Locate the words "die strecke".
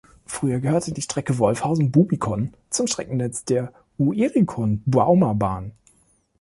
0.93-1.37